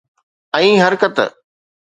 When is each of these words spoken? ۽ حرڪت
۽ 0.59 0.65
حرڪت 0.83 1.17